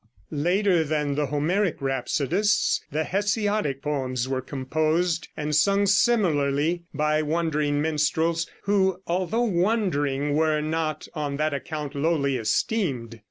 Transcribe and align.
'"Later 0.31 0.83
than 0.83 1.13
the 1.13 1.27
Homeric 1.27 1.79
rhapsodists, 1.79 2.81
the 2.91 3.03
Hesiodic 3.03 3.83
poems 3.83 4.27
were 4.27 4.41
composed 4.41 5.27
and 5.37 5.55
sung 5.55 5.85
similarly 5.85 6.81
by 6.91 7.21
wandering 7.21 7.83
minstrels, 7.83 8.47
who, 8.63 8.99
although 9.05 9.41
wandering, 9.45 10.33
were 10.33 10.59
not 10.59 11.07
on 11.13 11.37
that 11.37 11.53
account 11.53 11.93
lowly 11.93 12.35
esteemed. 12.37 13.19